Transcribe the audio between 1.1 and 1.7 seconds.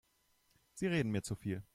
mir zu viel.